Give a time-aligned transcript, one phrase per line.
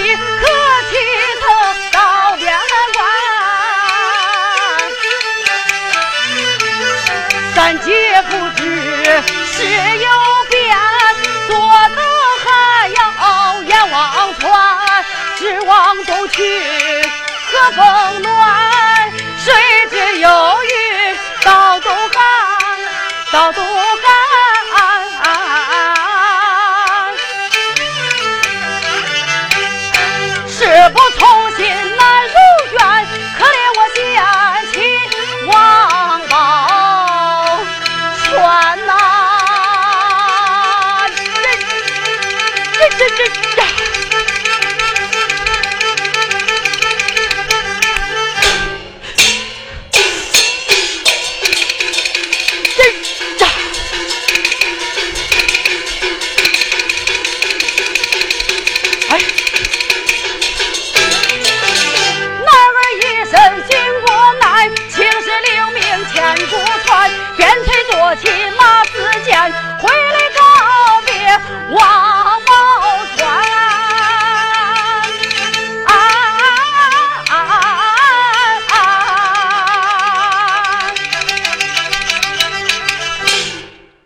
[0.00, 0.46] 可
[0.90, 0.92] 替
[1.40, 1.44] 他
[1.92, 2.42] 到边
[2.94, 2.98] 关，
[7.54, 7.88] 三姐
[8.28, 8.60] 不知
[9.52, 9.56] 世
[9.98, 10.08] 有
[10.50, 10.76] 变，
[11.46, 11.54] 做
[11.94, 11.98] 等
[12.44, 12.46] 还
[12.88, 12.98] 要
[13.62, 15.04] 阎王传，
[15.38, 16.38] 指望冬去
[17.52, 19.52] 和风暖，谁
[19.90, 20.28] 知有
[20.64, 22.22] 雨到冬寒，
[23.30, 23.83] 到冬。
[68.16, 68.43] 天